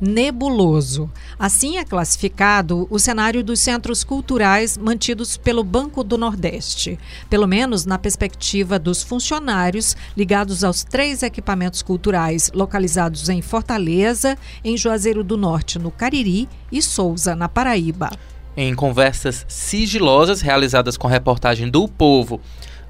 [0.00, 1.10] nebuloso.
[1.38, 7.84] Assim é classificado o cenário dos centros culturais mantidos pelo Banco do Nordeste, pelo menos
[7.84, 15.36] na perspectiva dos funcionários ligados aos três equipamentos culturais localizados em Fortaleza, em Juazeiro do
[15.36, 18.10] Norte, no Cariri, e Souza, na Paraíba.
[18.56, 22.40] Em conversas sigilosas realizadas com reportagem do Povo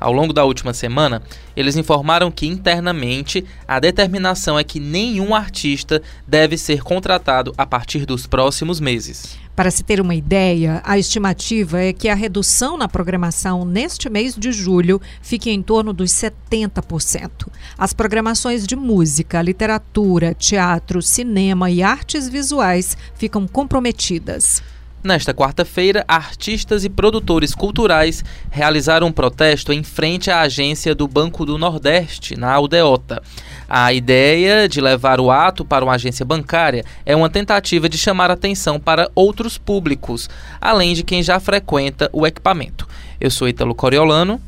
[0.01, 1.23] ao longo da última semana,
[1.55, 8.07] eles informaram que internamente a determinação é que nenhum artista deve ser contratado a partir
[8.07, 9.39] dos próximos meses.
[9.55, 14.35] Para se ter uma ideia, a estimativa é que a redução na programação neste mês
[14.35, 17.49] de julho fique em torno dos 70%.
[17.77, 24.63] As programações de música, literatura, teatro, cinema e artes visuais ficam comprometidas.
[25.03, 31.47] Nesta quarta-feira, artistas e produtores culturais realizaram um protesto em frente à agência do Banco
[31.47, 33.23] do Nordeste, na Aldeota.
[33.67, 38.31] A ideia de levar o ato para uma agência bancária é uma tentativa de chamar
[38.31, 40.29] atenção para outros públicos,
[40.61, 42.87] além de quem já frequenta o equipamento.
[43.19, 44.39] Eu sou Italo Coriolano.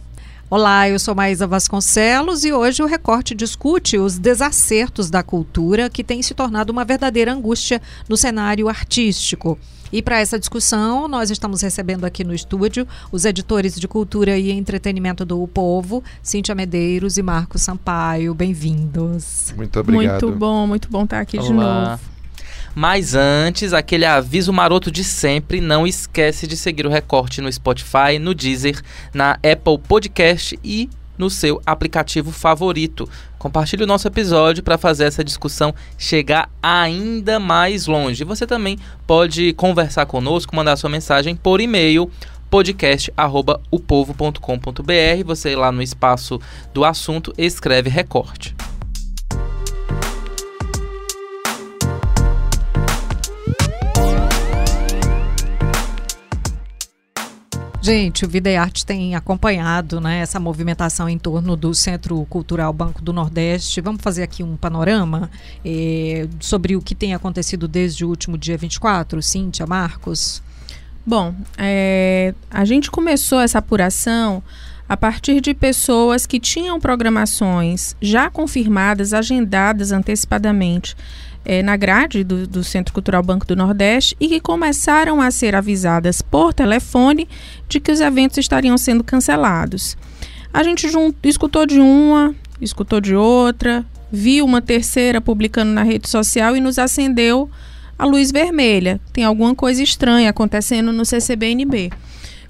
[0.51, 6.05] Olá, eu sou Maísa Vasconcelos e hoje o Recorte discute os desacertos da cultura que
[6.05, 9.59] tem se tornado uma verdadeira angústia no cenário artístico.
[9.93, 14.51] E para essa discussão, nós estamos recebendo aqui no estúdio os editores de cultura e
[14.51, 18.33] entretenimento do o Povo, Cíntia Medeiros e Marcos Sampaio.
[18.33, 19.53] Bem-vindos.
[19.55, 20.23] Muito obrigado.
[20.25, 21.47] Muito bom, muito bom estar aqui Olá.
[21.47, 22.01] de novo.
[22.75, 28.19] Mas antes, aquele aviso maroto de sempre, não esquece de seguir o Recorte no Spotify,
[28.19, 28.81] no Deezer,
[29.13, 33.07] na Apple Podcast e no seu aplicativo favorito.
[33.43, 38.23] Compartilhe o nosso episódio para fazer essa discussão chegar ainda mais longe.
[38.23, 42.09] Você também pode conversar conosco, mandar sua mensagem por e-mail
[42.48, 45.25] podcast@upovo.com.br.
[45.27, 46.41] Você lá no espaço
[46.73, 48.55] do assunto escreve recorte.
[57.85, 62.73] Gente, o Vida e Arte tem acompanhado né, essa movimentação em torno do Centro Cultural
[62.73, 63.81] Banco do Nordeste.
[63.81, 65.29] Vamos fazer aqui um panorama
[65.65, 70.41] eh, sobre o que tem acontecido desde o último dia 24, Cíntia, Marcos?
[71.05, 74.41] Bom, é, a gente começou essa apuração
[74.89, 80.95] a partir de pessoas que tinham programações já confirmadas, agendadas antecipadamente
[81.45, 85.55] é, na grade do, do, Centro Cultural Banco do Nordeste e que começaram a ser
[85.55, 87.29] avisadas por telefone
[87.69, 89.97] de que os eventos estariam sendo cancelados.
[90.53, 90.86] A gente
[91.25, 96.79] escutou de uma, escutou de outra, viu uma terceira publicando na rede social e nos
[96.79, 97.51] acendeu
[97.98, 99.01] a luz vermelha.
[99.13, 101.91] Tem alguma coisa estranha acontecendo no CCBNB.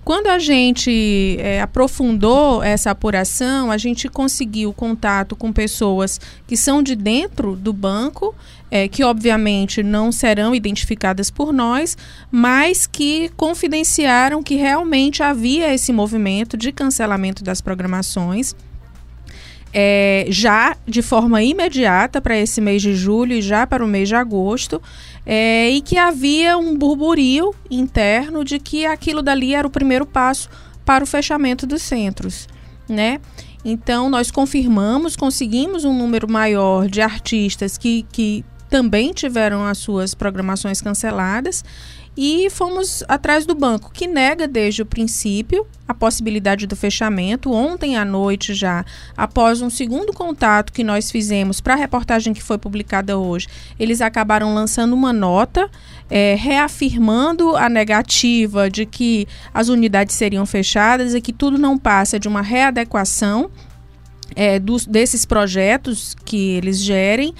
[0.04, 6.82] Quando a gente é, aprofundou essa apuração, a gente conseguiu contato com pessoas que são
[6.82, 8.34] de dentro do banco,
[8.68, 11.96] é, que obviamente não serão identificadas por nós,
[12.32, 18.56] mas que confidenciaram que realmente havia esse movimento de cancelamento das programações.
[19.74, 24.06] É, já de forma imediata para esse mês de julho e já para o mês
[24.06, 24.82] de agosto
[25.24, 30.50] é, e que havia um burburinho interno de que aquilo dali era o primeiro passo
[30.84, 32.46] para o fechamento dos centros,
[32.88, 33.18] né?
[33.64, 40.14] Então, nós confirmamos, conseguimos um número maior de artistas que, que também tiveram as suas
[40.14, 41.64] programações canceladas
[42.16, 47.50] e fomos atrás do banco, que nega desde o princípio a possibilidade do fechamento.
[47.50, 48.84] Ontem à noite, já,
[49.16, 54.02] após um segundo contato que nós fizemos para a reportagem que foi publicada hoje, eles
[54.02, 55.70] acabaram lançando uma nota
[56.10, 62.18] é, reafirmando a negativa de que as unidades seriam fechadas e que tudo não passa
[62.18, 63.50] de uma readequação
[64.36, 67.34] é, dos, desses projetos que eles gerem.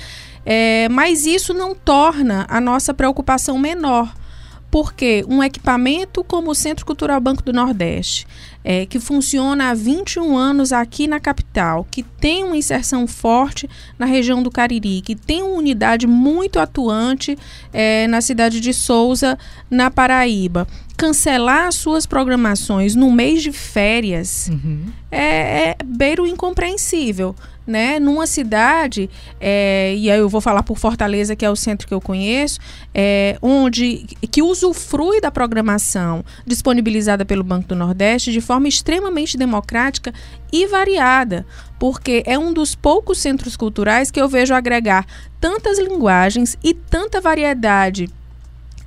[0.45, 4.13] É, mas isso não torna a nossa preocupação menor
[4.73, 8.27] porque um equipamento como o Centro Cultural Banco do Nordeste,
[8.65, 13.69] é, que funciona há 21 anos aqui na capital, que tem uma inserção forte
[13.99, 17.37] na região do Cariri, que tem uma unidade muito atuante
[17.71, 19.39] é, na cidade de Souza,
[19.71, 20.67] na Paraíba,
[20.97, 24.87] cancelar suas programações no mês de férias uhum.
[25.11, 27.37] é, é beiro incompreensível
[27.67, 29.09] né, numa cidade,
[29.41, 32.59] é, e aí eu vou falar por Fortaleza, que é o centro que eu conheço,
[32.95, 40.13] é, onde que usufrui da programação disponibilizada pelo Banco do Nordeste de forma extremamente democrática
[40.53, 41.47] e variada,
[41.79, 45.07] porque é um dos poucos centros culturais que eu vejo agregar
[45.41, 48.09] tantas linguagens e tanta variedade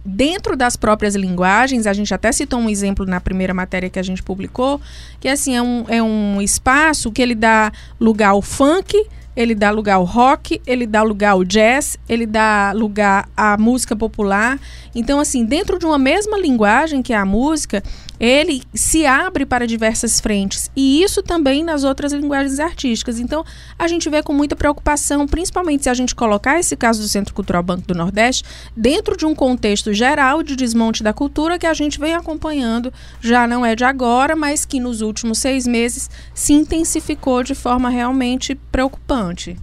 [0.06, 4.04] dentro das próprias linguagens, a gente até citou um exemplo na primeira matéria que a
[4.04, 4.80] gente publicou,
[5.20, 8.96] que assim é um, é um espaço que ele dá lugar ao funk,
[9.36, 13.96] ele dá lugar ao rock, ele dá lugar ao jazz, ele dá lugar à música
[13.96, 14.58] popular.
[14.94, 17.84] Então, assim, dentro de uma mesma linguagem que é a música,
[18.20, 20.70] ele se abre para diversas frentes.
[20.76, 23.20] E isso também nas outras linguagens artísticas.
[23.20, 23.44] Então,
[23.78, 27.34] a gente vê com muita preocupação, principalmente se a gente colocar esse caso do Centro
[27.34, 28.44] Cultural Banco do Nordeste
[28.76, 33.48] dentro de um contexto geral de desmonte da cultura que a gente vem acompanhando, já
[33.48, 38.56] não é de agora, mas que nos últimos seis meses se intensificou de forma realmente
[38.56, 39.58] preocupante.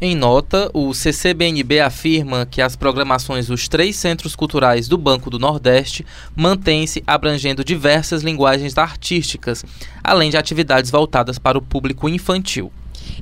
[0.00, 5.38] Em nota, o CCBNB afirma que as programações dos três centros culturais do Banco do
[5.38, 6.04] Nordeste
[6.34, 9.64] mantêm-se abrangendo diversas linguagens artísticas,
[10.02, 12.72] além de atividades voltadas para o público infantil.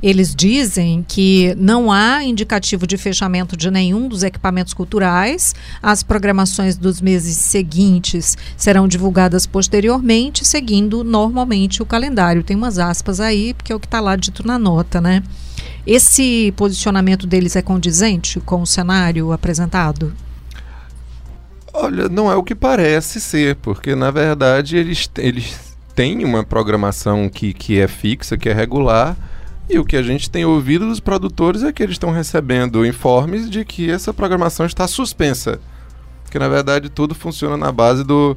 [0.03, 5.55] Eles dizem que não há indicativo de fechamento de nenhum dos equipamentos culturais.
[5.83, 12.43] As programações dos meses seguintes serão divulgadas posteriormente, seguindo normalmente o calendário.
[12.43, 15.23] Tem umas aspas aí, porque é o que está lá dito na nota, né?
[15.87, 20.13] Esse posicionamento deles é condizente com o cenário apresentado?
[21.73, 27.29] Olha, não é o que parece ser, porque na verdade eles, eles têm uma programação
[27.29, 29.17] que, que é fixa, que é regular,
[29.69, 33.49] e o que a gente tem ouvido dos produtores é que eles estão recebendo informes
[33.49, 35.61] de que essa programação está suspensa.
[36.31, 38.37] Que na verdade tudo funciona na base do,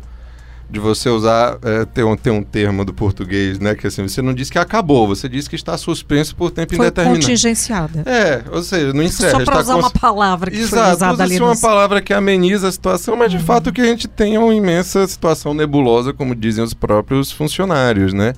[0.69, 3.75] de você usar, é, ter, um, ter um termo do português, né?
[3.75, 6.85] Que assim, você não diz que acabou, você diz que está suspenso por tempo foi
[6.85, 7.19] indeterminado.
[7.19, 8.03] contingenciada.
[8.05, 9.39] É, ou seja, não encerra.
[9.39, 9.83] Só para usar cons...
[9.83, 11.39] uma palavra que Exato, foi usada ali.
[11.39, 13.43] Uma palavra que ameniza a situação, mas de uhum.
[13.43, 18.33] fato que a gente tem uma imensa situação nebulosa, como dizem os próprios funcionários, né?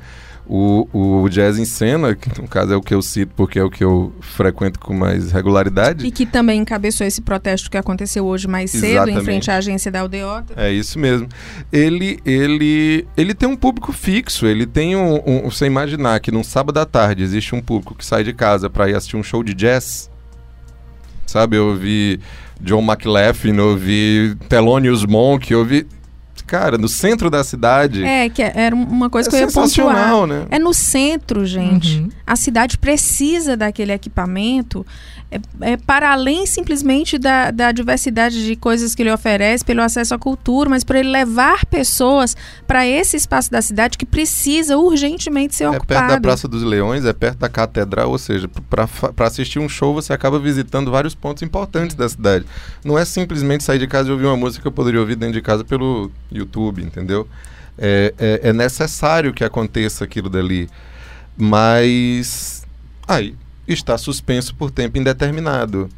[0.49, 3.63] O, o Jazz em Cena, que no caso é o que eu cito porque é
[3.63, 6.07] o que eu frequento com mais regularidade.
[6.07, 9.19] E que também encabeçou esse protesto que aconteceu hoje mais cedo, Exatamente.
[9.19, 10.53] em frente à agência da Aldeota.
[10.55, 11.27] É isso mesmo.
[11.71, 15.49] Ele, ele, ele tem um público fixo, ele tem um, um.
[15.49, 18.89] Você imaginar que num sábado à tarde existe um público que sai de casa para
[18.89, 20.09] ir assistir um show de jazz.
[21.25, 22.21] Sabe, eu ouvi
[22.61, 25.85] John McLaughlin, eu ouvi Thelonious Monk, eu ouvi
[26.47, 28.03] cara, no centro da cidade.
[28.03, 30.27] É, que era uma coisa é que eu ia sensacional, pontuar.
[30.27, 30.47] né?
[30.49, 31.99] É no centro, gente.
[31.99, 32.09] Uhum.
[32.25, 34.85] A cidade precisa daquele equipamento
[35.29, 40.15] é, é para além simplesmente da, da, diversidade de coisas que ele oferece, pelo acesso
[40.15, 42.35] à cultura, mas para ele levar pessoas
[42.65, 45.85] para esse espaço da cidade que precisa urgentemente ser é ocupado.
[45.87, 49.93] perto da Praça dos Leões, é perto da Catedral, ou seja, para assistir um show
[49.93, 52.45] você acaba visitando vários pontos importantes da cidade.
[52.83, 55.33] Não é simplesmente sair de casa e ouvir uma música que eu poderia ouvir dentro
[55.33, 57.27] de casa pelo YouTube, entendeu?
[57.77, 60.69] É, é, é necessário que aconteça aquilo dali.
[61.37, 62.65] Mas.
[63.07, 63.35] Aí,
[63.67, 65.89] está suspenso por tempo indeterminado.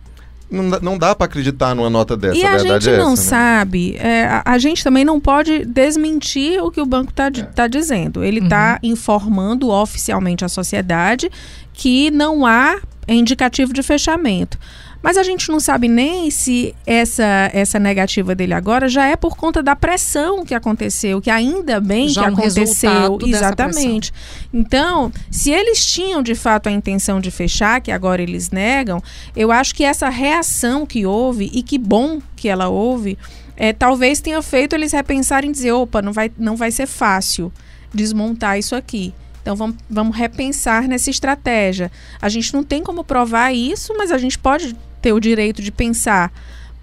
[0.51, 3.13] Não, dá- não dá para acreditar numa nota dessa, E a, verdade gente é não
[3.13, 3.29] essa, né?
[3.29, 7.43] sabe, é, a, a gente também não pode desmentir o que o banco está É.
[7.43, 8.23] tá dizendo.
[8.23, 11.29] Ele está informando oficialmente a sociedade
[11.71, 14.57] que não há indicativo de fechamento.
[15.01, 19.37] Mas a gente não sabe nem se essa, essa negativa dele agora já é por
[19.37, 23.17] conta da pressão que aconteceu, que ainda bem Já que um aconteceu.
[23.25, 24.11] Exatamente.
[24.53, 29.01] Então, se eles tinham de fato a intenção de fechar, que agora eles negam,
[29.35, 33.17] eu acho que essa reação que houve, e que bom que ela houve,
[33.55, 37.51] é, talvez tenha feito eles repensarem e dizer, opa, não vai, não vai ser fácil
[37.93, 39.13] desmontar isso aqui.
[39.41, 41.91] Então vamos, vamos repensar nessa estratégia.
[42.21, 45.71] A gente não tem como provar isso, mas a gente pode ter o direito de
[45.71, 46.31] pensar.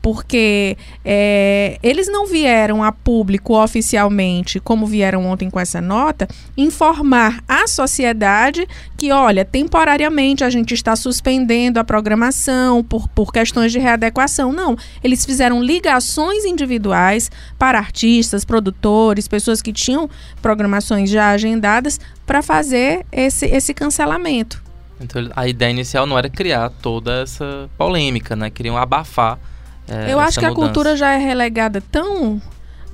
[0.03, 7.43] Porque é, eles não vieram a público oficialmente, como vieram ontem com essa nota, informar
[7.49, 13.81] a sociedade que, olha, temporariamente a gente está suspendendo a programação por, por questões de
[13.81, 14.53] readequação.
[14.53, 14.77] Não.
[15.03, 20.09] Eles fizeram ligações individuais para artistas, produtores, pessoas que tinham
[20.41, 24.66] programações já agendadas para fazer esse, esse cancelamento.
[25.01, 28.51] Então a ideia inicial não era criar toda essa polêmica, né?
[28.51, 29.39] Queriam abafar.
[29.89, 30.67] é, Eu acho que a mudança.
[30.67, 32.41] cultura já é relegada tão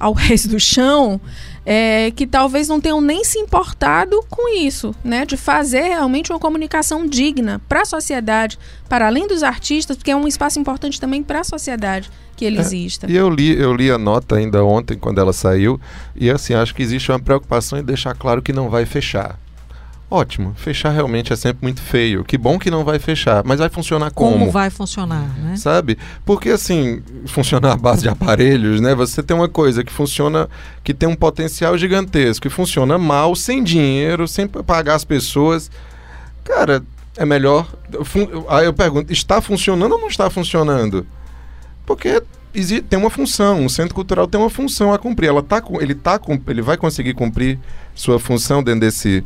[0.00, 1.20] ao resto do chão
[1.64, 5.24] é, que talvez não tenham nem se importado com isso, né?
[5.24, 10.16] De fazer realmente uma comunicação digna para a sociedade, para além dos artistas, porque é
[10.16, 13.08] um espaço importante também para a sociedade que ele É, exista.
[13.08, 15.80] E eu li, eu li a nota ainda ontem, quando ela saiu,
[16.16, 19.38] e assim, acho que existe uma preocupação em deixar claro que não vai fechar.
[20.12, 22.22] Ótimo, fechar realmente é sempre muito feio.
[22.22, 24.32] Que bom que não vai fechar, mas vai funcionar como?
[24.32, 25.56] Como vai funcionar, né?
[25.56, 25.96] Sabe?
[26.22, 28.94] Porque assim, funcionar à base de aparelhos, né?
[28.94, 30.50] Você tem uma coisa que funciona,
[30.84, 35.70] que tem um potencial gigantesco, e funciona mal, sem dinheiro, sem pagar as pessoas.
[36.44, 36.82] Cara,
[37.16, 37.66] é melhor.
[38.50, 41.06] Aí eu pergunto, está funcionando ou não está funcionando?
[41.86, 42.22] Porque
[42.86, 45.28] tem uma função, o centro cultural tem uma função a cumprir.
[45.28, 47.58] Ela tá, ele, tá, ele vai conseguir cumprir
[47.94, 49.24] sua função dentro desse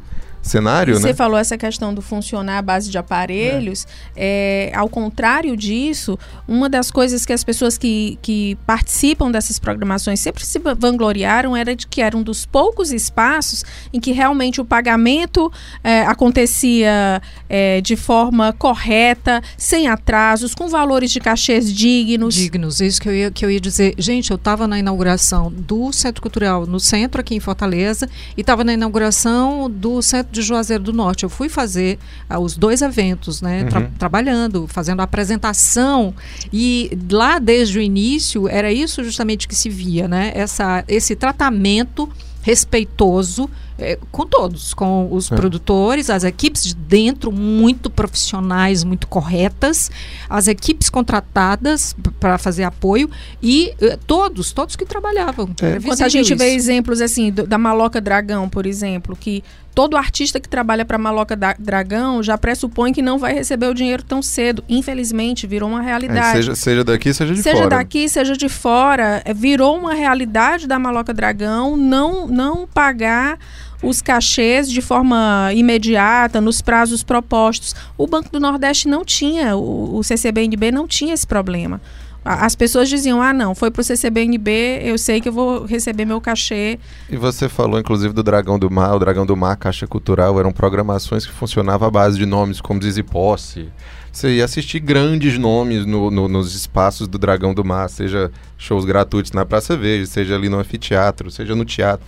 [0.48, 1.14] cenário, Você né?
[1.14, 3.86] falou essa questão do funcionar à base de aparelhos.
[4.14, 4.72] É.
[4.74, 10.44] ao contrário disso, uma das coisas que as pessoas que, que participam dessas programações sempre
[10.44, 15.52] se vangloriaram era de que era um dos poucos espaços em que realmente o pagamento
[15.82, 22.34] é, acontecia é, de forma correta, sem atrasos, com valores de cachês dignos.
[22.34, 23.94] Dignos, isso que eu ia, que eu ia dizer.
[23.98, 28.64] Gente, eu estava na inauguração do Centro Cultural no centro, aqui em Fortaleza, e estava
[28.64, 31.24] na inauguração do Centro de Juazeiro do Norte.
[31.24, 33.62] Eu fui fazer ah, os dois eventos, né?
[33.62, 33.68] Uhum.
[33.68, 36.14] Tra trabalhando, fazendo a apresentação.
[36.52, 40.32] E lá desde o início era isso justamente que se via, né?
[40.34, 42.08] Essa, esse tratamento
[42.42, 45.36] respeitoso é, com todos, com os É.
[45.36, 49.90] produtores, as equipes de dentro muito profissionais, muito corretas,
[50.30, 53.10] as equipes contratadas para fazer apoio
[53.42, 55.50] e eh, todos, todos que trabalhavam.
[55.62, 55.76] É.
[55.76, 56.56] Enquanto a gente vê isso.
[56.56, 59.42] exemplos assim do- da Maloca Dragão, por exemplo, que
[59.74, 63.74] todo artista que trabalha para Maloca da- Dragão já pressupõe que não vai receber o
[63.74, 64.64] dinheiro tão cedo.
[64.68, 66.36] Infelizmente, virou uma É, realidade.
[66.38, 67.68] seja, seja daqui, seja de seja fora.
[67.76, 73.38] daqui, seja de fora, é, virou uma realidade da Maloca Dragão não não pagar
[73.82, 77.74] os cachês de forma imediata, nos prazos propostos.
[77.96, 81.80] O Banco do Nordeste não tinha, o, o CCBNB não tinha esse problema.
[82.24, 86.20] As pessoas diziam: ah, não, foi pro CCBNB, eu sei que eu vou receber meu
[86.20, 86.76] cachê.
[87.08, 88.96] E você falou, inclusive, do Dragão do Mar.
[88.96, 92.82] O Dragão do Mar, Caixa Cultural, eram programações que funcionavam à base de nomes como
[92.82, 93.68] Zizi Posse.
[94.10, 98.84] Você ia assistir grandes nomes no- no- nos espaços do Dragão do Mar, seja shows
[98.84, 102.04] gratuitos na Praça Verde, seja ali no anfiteatro, seja no teatro.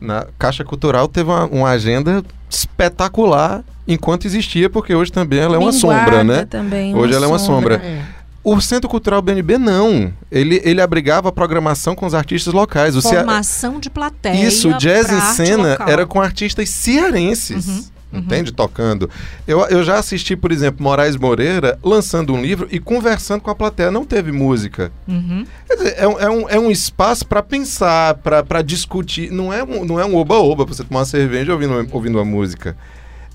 [0.00, 5.58] Na Caixa Cultural teve uma, uma agenda espetacular enquanto existia, porque hoje também ela é
[5.58, 6.46] uma Minguada sombra, né?
[6.94, 7.76] Hoje ela é uma sombra.
[7.76, 8.02] É.
[8.42, 10.12] O Centro Cultural BNB não.
[10.30, 12.94] Ele, ele abrigava a programação com os artistas locais.
[12.94, 14.34] O Cea- Formação de plateia.
[14.46, 15.88] isso, o jazz em cena local.
[15.88, 17.66] era com artistas cearenses.
[17.66, 17.84] Uhum,
[18.18, 18.52] Entende?
[18.52, 19.08] Tocando.
[19.46, 23.54] Eu, eu já assisti, por exemplo, Moraes Moreira lançando um livro e conversando com a
[23.54, 23.90] plateia.
[23.90, 24.92] Não teve música.
[25.08, 25.44] Uhum.
[25.66, 29.30] Quer dizer, é, um- é um, é um espaço para pensar, para discutir.
[29.30, 32.24] Não é um não é um oba-oba pra você tomar uma cerveja ouvindo, ouvindo uma
[32.24, 32.76] música.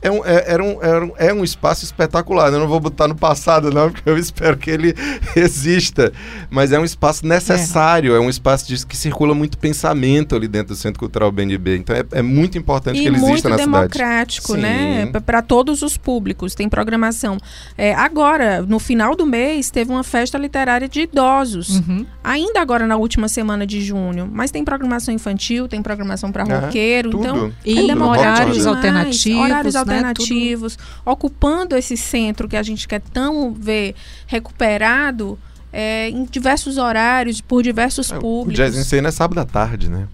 [0.02, 2.50] É um, é, era um, era um, é um espaço espetacular.
[2.50, 2.58] né?
[2.58, 4.96] Eu não vou botar no passado, não, porque eu espero que ele
[5.36, 6.12] exista.
[6.50, 10.74] Mas é um espaço necessário, é, um espaço de, que circula muito pensamento ali dentro
[10.74, 11.78] do Centro Cultural BNB.
[11.78, 13.72] Então é, é muito importante e que ele muito exista na cidade.
[13.72, 15.12] democrático, né?
[15.26, 17.38] Para todos os públicos, tem programação.
[17.78, 21.78] É, agora, no final do mês, teve uma festa literária de idosos.
[21.80, 22.06] Uhum.
[22.24, 24.30] Ainda agora na última semana de junho.
[24.32, 27.12] Mas tem programação infantil, tem programação para roqueiro.
[27.12, 27.24] tudo.
[27.24, 28.68] Então, E é horários demais.
[28.68, 30.10] alternativos, Horários né?
[30.10, 30.78] alternativos.
[31.06, 33.96] Ocupando esse centro que a gente quer tão ver
[34.28, 35.38] recuperado
[35.72, 38.58] é, em diversos horários, por diversos É, o públicos.
[38.58, 40.08] Jazz em Cena é sábado à tarde, né?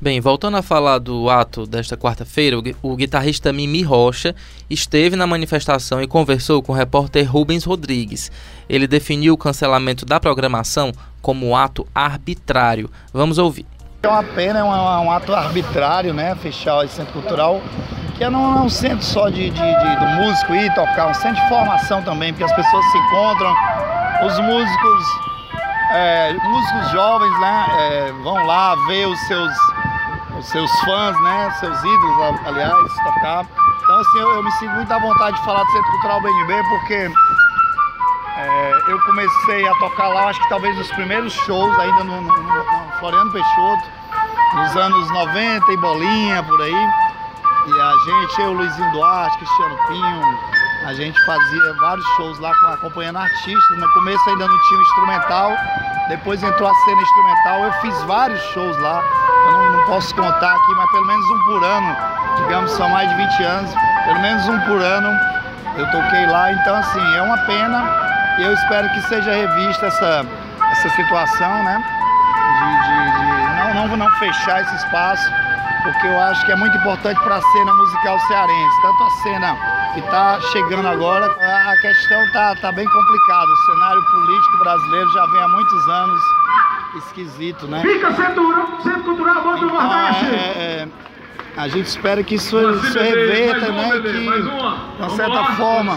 [0.00, 4.34] Bem, voltando a falar do ato desta quarta-feira, o, o guitarrista Mimi Rocha
[4.68, 8.30] esteve na manifestação e conversou com o repórter Rubens Rodrigues.
[8.68, 12.90] Ele definiu o cancelamento da programação como um ato arbitrário.
[13.14, 13.64] Vamos ouvir.
[14.04, 14.68] É uma pena, é um,
[15.06, 16.34] um ato arbitrário, né?
[16.36, 17.60] Fechar esse centro cultural,
[18.16, 21.14] que não é um centro só de, de- de- do músico ir tocar, é um
[21.14, 23.54] centro de formação também, porque as pessoas se encontram,
[24.26, 25.04] os músicos,
[25.92, 27.66] é, músicos jovens, né?
[27.78, 29.52] é, vão lá ver os seus,
[30.38, 31.50] os seus fãs, né?
[31.60, 33.44] Seus ídolos, aliás, tocar.
[33.82, 36.62] Então, assim, eu, eu me sinto muito à vontade de falar do Centro Cultural BNB,
[36.68, 37.10] porque
[38.36, 42.42] é, eu comecei a tocar lá, acho que talvez nos primeiros shows, ainda no, no-
[42.42, 43.82] no Floriano Peixoto,
[44.54, 46.72] nos anos 90 e bolinha por aí.
[47.66, 50.22] E a gente, eu, Luizinho Duarte, Cristiano Pinho,
[50.86, 53.78] a gente fazia vários shows lá com- acompanhando artistas.
[53.78, 55.52] No começo ainda não tinha instrumental,
[56.08, 57.64] depois entrou a cena instrumental.
[57.64, 59.02] Eu fiz vários shows lá,
[59.48, 61.96] eu não, não posso contar aqui, mas pelo menos um por ano,
[62.38, 63.70] digamos, são mais de 20 anos,
[64.06, 65.10] pelo menos um por ano
[65.76, 66.50] eu toquei lá.
[66.52, 67.84] Então, assim, é uma pena
[68.38, 70.24] e eu espero que seja revista essa,
[70.72, 72.00] essa situação, né?
[72.64, 75.30] De, de- de não, não, não fechar esse espaço,
[75.82, 78.82] porque eu acho que é muito importante para a cena musical cearense.
[78.82, 79.56] Tanto a cena
[79.94, 83.46] que está chegando agora, a- questão tá, tá bem complicada.
[83.50, 86.20] O cenário político brasileiro já vem há muitos anos
[86.96, 87.82] esquisito, né?
[87.82, 90.24] Fica Centro, Centro Cultural Banco do Então, Nordeste.
[90.26, 90.38] é,
[90.86, 90.88] é,
[91.56, 93.90] a gente espera que isso, bebê, reverta, né?
[93.90, 94.28] que, de
[95.02, 95.96] uma certa forma?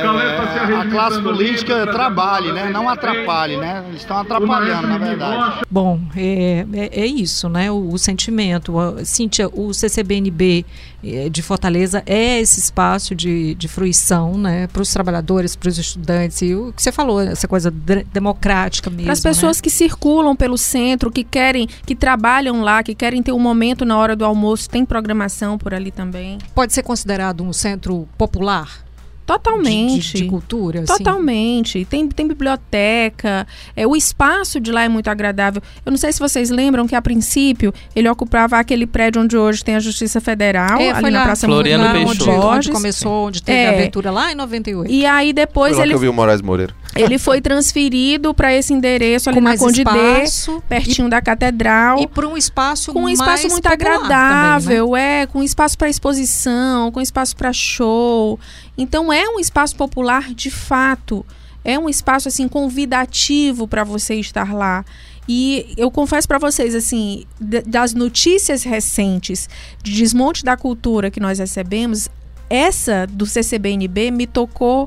[0.00, 2.70] É, a classe política trabalhe, né?
[2.70, 3.84] Não atrapalhe, né?
[3.88, 5.62] Eles estão atrapalhando, na verdade.
[5.70, 7.70] Bom, é, é, é isso, né?
[7.70, 8.78] O, o sentimento.
[8.78, 10.64] A, Cíntia, o CCBNB
[11.04, 14.66] é, de Fortaleza é esse espaço de, de fruição, né?
[14.66, 16.40] Para os trabalhadores, para os estudantes.
[16.42, 19.04] E o que você falou, essa coisa de, democrática mesmo.
[19.04, 19.62] Para as pessoas né?
[19.62, 23.96] que circulam pelo centro, que querem, que trabalham lá, que querem ter um momento na
[23.98, 26.38] hora do almoço, tem programação por ali também.
[26.54, 28.83] Pode ser considerado um centro popular?
[29.26, 30.00] Totalmente.
[30.00, 30.80] De, de, de cultura?
[30.80, 30.98] assim?
[30.98, 31.84] Totalmente.
[31.84, 33.46] Tem, tem biblioteca.
[33.76, 35.62] É, o espaço de lá é muito agradável.
[35.84, 39.64] Eu não sei se vocês lembram que, a princípio, ele ocupava aquele prédio onde hoje
[39.64, 42.30] tem a Justiça Federal, É, ali foi na lá, Praça Floriano lá Mundial onde, Peixoto.
[42.38, 42.72] onde Borges.
[42.72, 43.68] começou, onde teve É.
[43.68, 44.90] a abertura lá em 98.
[44.92, 46.74] E aí Foi depois lá que ele, eu vi o Moraes Moreira.
[46.96, 51.98] Ele foi transferido para esse endereço ali com na Conde D, espaço pertinho da Catedral.
[52.00, 53.94] e para um espaço com um espaço muito popular também, né?
[54.04, 58.38] agradável, é, com espaço para exposição, com espaço para show.
[58.78, 61.24] Então é um espaço popular de fato.
[61.64, 64.84] É um espaço assim convidativo para você estar lá.
[65.26, 69.48] E eu confesso para vocês assim, d- das notícias recentes
[69.82, 72.08] de desmonte da cultura que nós recebemos,
[72.50, 74.86] essa do CCBNB me tocou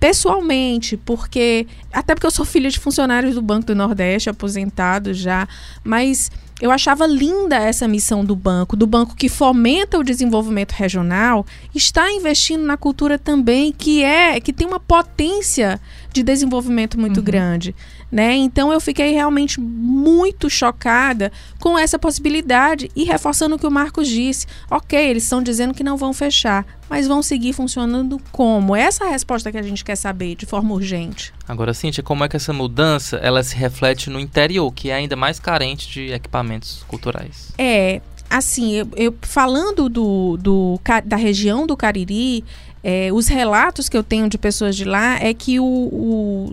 [0.00, 5.46] pessoalmente, porque até porque eu sou filha de funcionários do Banco do Nordeste, aposentados já,
[5.84, 6.30] mas
[6.60, 12.10] eu achava linda essa missão do banco, do banco que fomenta o desenvolvimento regional, está
[12.12, 15.80] investindo na cultura também, que é que tem uma potência
[16.12, 17.74] de desenvolvimento muito grande,
[18.10, 18.34] né?
[18.34, 24.08] Então eu fiquei realmente muito chocada com essa possibilidade e reforçando o que o Marcos
[24.08, 24.46] disse.
[24.70, 28.74] OK, eles estão dizendo que não vão fechar, mas vão seguir funcionando como?
[28.74, 31.32] Essa é a resposta que a gente quer saber de forma urgente.
[31.46, 35.16] Agora, Cíntia, como é que essa mudança ela se reflete no interior, que é ainda
[35.16, 37.52] mais carente de equipamentos culturais?
[37.58, 42.44] É, assim, eu, eu- falando do, do da região do Cariri,
[42.82, 46.52] é, os relatos que eu tenho de pessoas de lá é que o, o,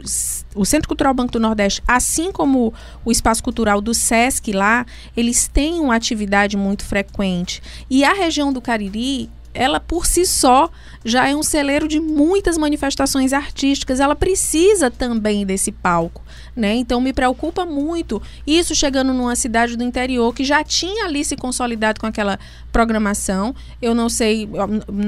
[0.55, 2.73] o Centro Cultural Banco do Nordeste, assim como
[3.05, 7.61] o Espaço Cultural do Sesc lá, eles têm uma atividade muito frequente.
[7.89, 10.69] E a região do Cariri, ela por si só
[11.03, 13.99] já é um celeiro de muitas manifestações artísticas.
[13.99, 16.21] Ela precisa também desse palco,
[16.55, 16.75] né?
[16.75, 21.35] Então me preocupa muito isso chegando numa cidade do interior que já tinha ali se
[21.35, 22.37] consolidado com aquela
[22.71, 23.55] programação.
[23.81, 24.47] Eu não sei,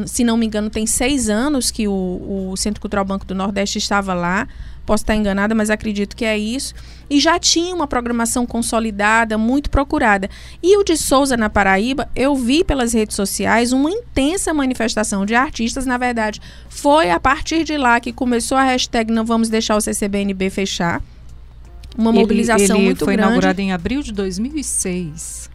[0.08, 3.78] se não me engano, tem seis anos que o, o Centro Cultural Banco do Nordeste
[3.78, 4.48] estava lá.
[4.90, 6.74] Posso estar enganada, mas acredito que é isso.
[7.08, 10.28] E já tinha uma programação consolidada, muito procurada.
[10.64, 15.36] E o de Souza, na Paraíba, eu vi pelas redes sociais uma intensa manifestação de
[15.36, 15.86] artistas.
[15.86, 19.82] Na verdade, foi a partir de lá que começou a hashtag Não Vamos Deixar o
[19.82, 21.04] CCBNB Fechar.
[21.96, 23.28] Uma Ele- mobilização ele muito foi grande.
[23.30, 25.52] inaugurado em abril de 2006.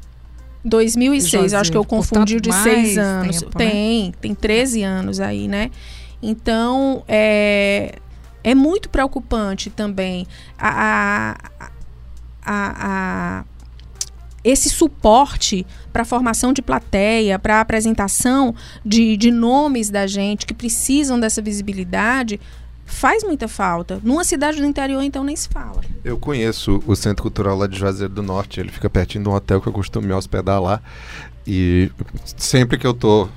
[0.64, 3.40] 2006, eu acho que eu confundi o de seis anos.
[3.40, 3.64] tempo, né?
[3.66, 5.72] tem, tem 13 anos aí, né?
[6.22, 7.96] Então, é,
[8.44, 10.26] é muito preocupante também
[10.58, 11.70] a, a,
[12.44, 12.74] a-
[13.40, 13.44] a-
[14.44, 18.54] esse suporte para formação de plateia, para apresentação
[18.84, 22.38] de, de nomes da gente que precisam dessa visibilidade,
[22.84, 23.98] faz muita falta.
[24.04, 25.80] Numa cidade do interior, então, nem se fala.
[26.04, 28.60] Eu conheço o Centro Cultural lá de Juazeiro do Norte.
[28.60, 30.78] Ele fica pertinho de um hotel que eu costumo me hospedar lá.
[31.46, 31.90] E
[32.36, 33.28] sempre que eu tô.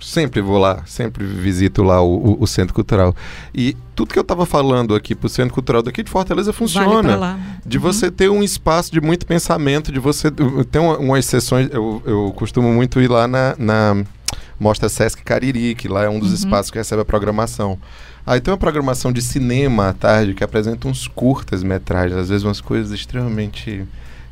[0.00, 3.14] Sempre vou lá, sempre visito lá o, o- o Centro Cultural.
[3.54, 7.16] E tudo que eu tava falando aqui pro Centro Cultural daqui de Fortaleza Vale funciona.
[7.16, 7.38] lá.
[7.66, 7.82] De Uhum.
[7.82, 11.68] você ter um espaço de muito pensamento, de você ter uma- umas sessões.
[11.70, 14.02] Eu, eu costumo muito ir lá na, na
[14.58, 16.34] Mostra Sesc Cariri, que lá é um dos Uhum.
[16.36, 17.78] espaços que recebe a programação.
[18.26, 22.44] Aí tem uma programação de cinema à tarde que apresenta uns curtas metragens, às vezes
[22.44, 23.84] umas coisas extremamente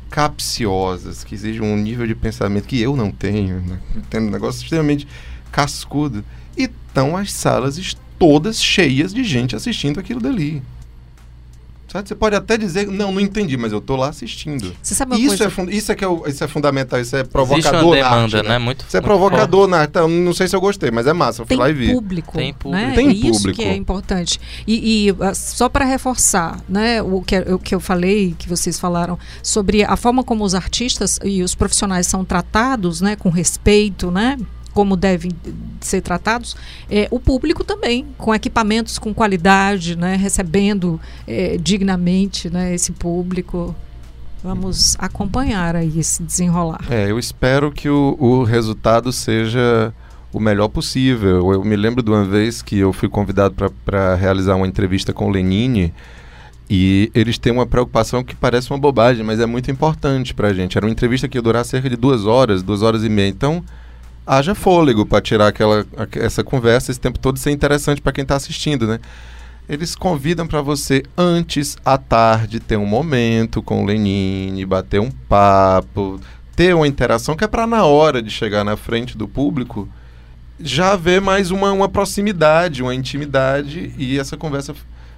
[0.09, 3.61] capciosas, que exigem um nível de pensamento que eu não tenho.
[3.61, 3.77] Né?
[4.09, 5.07] Tem um negócio extremamente
[5.51, 6.23] cascudo.
[6.57, 10.61] E estão as salas todas cheias de gente assistindo aquilo dali.
[11.91, 12.07] Sabe?
[12.07, 14.75] Você pode até dizer, não, não entendi, mas eu tô lá assistindo.
[14.79, 15.45] Você sabe uma Isso coisa?
[15.45, 17.95] é, fun- isso, é que é o- isso é fundamental, isso é Existe provocador uma
[17.95, 18.57] na demanda, arte, né?
[18.59, 19.93] Muito, Isso é muito provocador na arte.
[20.07, 21.41] Não sei se eu gostei, mas é massa.
[21.41, 21.91] Eu fui tem lá e vi.
[21.91, 22.85] público, Tem público.
[22.85, 22.93] né?
[22.93, 23.57] Tem é isso público.
[23.57, 24.39] que é importante.
[24.67, 28.79] E, e, ah, só para reforçar, né, o que, o que eu falei, que vocês
[28.79, 34.11] falaram sobre a forma como os artistas e os profissionais são tratados, né, com respeito,
[34.11, 34.37] né,
[34.73, 35.31] como devem
[35.81, 36.55] ser tratados,
[36.89, 43.75] é, o público também, com equipamentos com qualidade, né, recebendo é, dignamente, né, esse público.
[44.41, 46.85] Vamos acompanhar aí esse desenrolar.
[46.89, 49.93] É, eu espero que o, o resultado seja
[50.31, 51.51] o melhor possível.
[51.51, 55.27] Eu me lembro de uma vez que eu fui convidado para realizar uma entrevista com
[55.27, 55.93] o Lenine
[56.69, 60.53] e eles têm uma preocupação que parece uma bobagem, mas é muito importante para a
[60.53, 60.77] gente.
[60.77, 63.27] Era uma entrevista que ia durar cerca de duas horas, duas horas e meia.
[63.27, 63.63] Então,
[64.29, 68.21] haja fôlego para tirar aquela, aque- essa conversa esse tempo todo ser interessante para quem
[68.21, 68.99] está assistindo, né?
[69.67, 75.09] Eles convidam para você antes, à tarde, ter um momento com o Lenine, bater um
[75.11, 76.19] papo,
[76.55, 79.89] ter uma interação que é para na hora de chegar na frente do público
[80.59, 84.75] já haver mais uma, uma proximidade, uma intimidade e essa conversa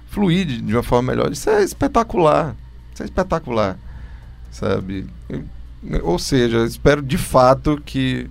[0.08, 1.32] fluir de, de uma forma melhor.
[1.32, 2.54] Isso é espetacular.
[2.94, 3.76] Isso é espetacular.
[4.50, 5.06] Sabe?
[6.02, 8.30] Ou seja, espero de fato que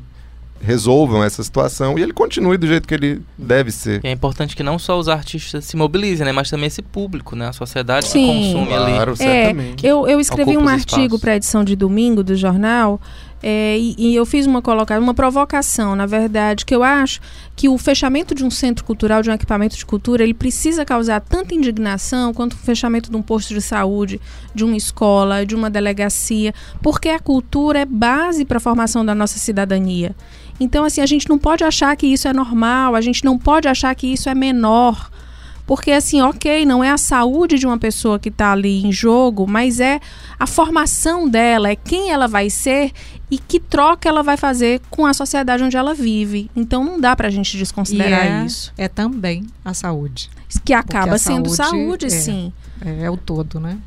[0.64, 4.02] resolvam essa situação e ele continue do jeito que ele deve ser.
[4.04, 6.32] E é importante que não só os artistas se mobilizem, né?
[6.32, 7.48] Mas também esse público, né?
[7.50, 8.54] A sociedade que Sim.
[8.54, 8.92] consome ali.
[8.94, 9.86] Claro, É, certamente.
[9.86, 13.00] eu, eu escrevi Ocupa um artigo para a edição de domingo do jornal
[13.44, 17.20] é, e, e eu fiz uma colocação, uma provocação, na verdade, que eu acho
[17.56, 21.20] que o fechamento de um centro cultural, de um equipamento de cultura, ele precisa causar
[21.22, 24.22] tanta indignação quanto o fechamento de um posto de saúde,
[24.54, 29.16] de uma escola, de uma delegacia, porque a cultura é base para a formação da
[29.16, 30.16] nossa cidadania.
[30.60, 33.68] Então, assim, a gente não pode achar que isso é normal, a gente não pode
[33.68, 35.10] achar que isso é menor.
[35.72, 39.48] Porque, assim, ok, não é a saúde de uma pessoa que está ali em jogo,
[39.48, 40.02] mas é
[40.38, 42.92] a formação dela, é quem ela vai ser
[43.32, 46.52] e que troca ela vai fazer com a sociedade onde ela vive.
[46.54, 48.74] Então, não dá pra gente E desconsiderar é, isso.
[48.78, 50.30] é também a saúde.
[50.66, 52.10] Que acaba a sendo saúde saúde, é.
[52.10, 52.54] sim.
[52.82, 53.78] É, é o todo, né?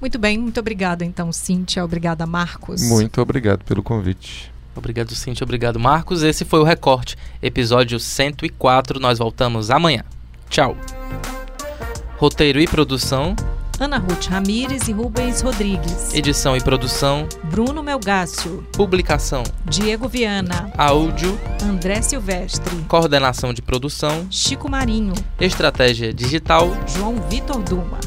[0.00, 1.84] Muito bem, muito obrigada então, Cíntia.
[1.84, 2.80] Obrigada, Marcos.
[2.80, 4.50] Muito obrigado pelo convite.
[4.74, 5.44] Obrigado, Cintia.
[5.44, 6.22] Obrigado, Marcos.
[6.22, 8.98] Esse foi o Recorte, episódio 104.
[8.98, 10.02] Nós voltamos amanhã.
[10.48, 10.76] Tchau.
[12.16, 13.34] Roteiro e produção,
[13.78, 16.14] Ana Ruth Ramires e Rubens Rodrigues.
[16.14, 24.70] edição e produção, Bruno Melgácio, publicação, Diego Viana, áudio, André Silvestre, coordenação de produção, Chico
[24.70, 27.98] Marinho, estratégia digital João Vitor Duma.